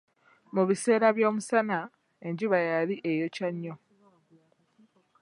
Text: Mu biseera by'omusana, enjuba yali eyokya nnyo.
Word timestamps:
Mu 0.53 0.63
biseera 0.69 1.07
by'omusana, 1.17 1.79
enjuba 2.27 2.57
yali 2.69 2.95
eyokya 3.09 3.49
nnyo. 3.53 3.73